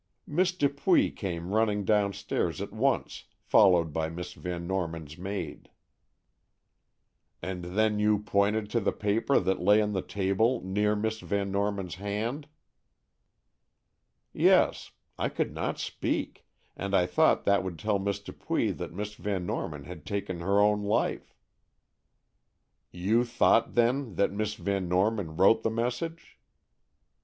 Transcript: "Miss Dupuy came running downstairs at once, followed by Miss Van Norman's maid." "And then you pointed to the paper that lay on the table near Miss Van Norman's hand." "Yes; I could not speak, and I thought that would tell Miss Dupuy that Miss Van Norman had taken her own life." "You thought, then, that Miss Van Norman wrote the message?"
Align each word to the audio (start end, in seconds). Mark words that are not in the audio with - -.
"Miss 0.25 0.51
Dupuy 0.51 1.11
came 1.11 1.53
running 1.53 1.85
downstairs 1.85 2.59
at 2.59 2.73
once, 2.73 3.25
followed 3.43 3.93
by 3.93 4.09
Miss 4.09 4.33
Van 4.33 4.65
Norman's 4.65 5.15
maid." 5.15 5.69
"And 7.39 7.63
then 7.77 7.99
you 7.99 8.17
pointed 8.17 8.71
to 8.71 8.79
the 8.79 8.93
paper 8.93 9.39
that 9.39 9.61
lay 9.61 9.79
on 9.79 9.93
the 9.93 10.01
table 10.01 10.59
near 10.63 10.95
Miss 10.95 11.19
Van 11.19 11.51
Norman's 11.51 11.93
hand." 12.01 12.47
"Yes; 14.33 14.89
I 15.19 15.29
could 15.29 15.53
not 15.53 15.77
speak, 15.77 16.47
and 16.75 16.95
I 16.95 17.05
thought 17.05 17.43
that 17.45 17.63
would 17.63 17.77
tell 17.77 17.99
Miss 17.99 18.19
Dupuy 18.19 18.71
that 18.71 18.91
Miss 18.95 19.13
Van 19.13 19.45
Norman 19.45 19.83
had 19.83 20.03
taken 20.03 20.39
her 20.39 20.59
own 20.59 20.81
life." 20.81 21.35
"You 22.91 23.23
thought, 23.23 23.75
then, 23.75 24.15
that 24.15 24.31
Miss 24.33 24.55
Van 24.55 24.89
Norman 24.89 25.37
wrote 25.37 25.61
the 25.61 25.69
message?" 25.69 26.39